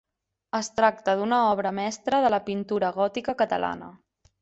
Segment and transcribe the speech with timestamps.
[0.59, 3.97] Es tracta d'una obra mestra de la pintura gòtica catalana.